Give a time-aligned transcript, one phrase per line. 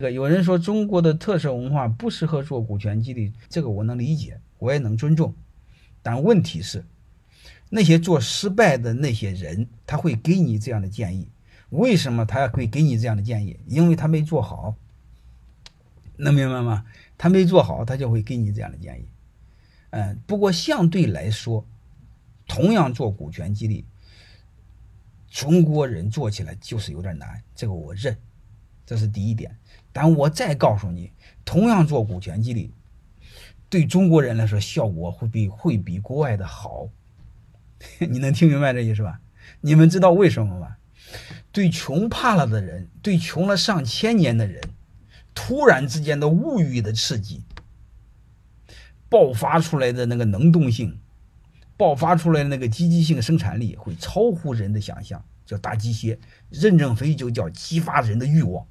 [0.00, 5.34] 这个有人说中国的特色文化不适合做股权激励，这个我能理解，我也能尊重。
[6.00, 6.86] 但问题是，
[7.68, 11.28] 那些做失败的那些人，他会给你这样的建议。
[11.68, 13.60] 为什么他会给你这样的建议？
[13.66, 14.74] 因为他没做好，
[16.16, 16.86] 能明白吗？
[17.18, 19.04] 他没做好，他就会给你这样的建议。
[19.90, 21.62] 嗯，不过相对来说，
[22.48, 23.84] 同样做股权激励，
[25.28, 28.16] 中国人做起来就是有点难，这个我认，
[28.84, 29.56] 这是第一点。
[29.92, 31.12] 但我再告诉你，
[31.44, 32.70] 同样做股权激励，
[33.68, 36.88] 对中国人来说效果会比会比国外的好。
[37.98, 39.20] 你能听明白这意思吧？
[39.62, 40.76] 你们知道为什么吗？
[41.50, 44.62] 对穷怕了的人，对穷了上千年的人，
[45.34, 47.42] 突然之间的物欲的刺激，
[49.08, 51.00] 爆发出来的那个能动性，
[51.76, 56.18] 爆发出来的那个积极性生产力，会超乎人的想象，叫大鸡血。
[56.48, 58.64] 任正非就叫激发人的欲望。